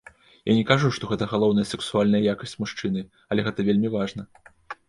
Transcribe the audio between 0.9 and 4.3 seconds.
што гэта галоўная сэксуальная якасць мужчыны, але гэта вельмі важна.